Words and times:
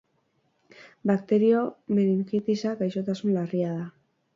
Bakterio-meningitisa 1.11 2.77
gaixotasun 2.85 3.41
larria 3.41 3.75
da. 3.81 3.91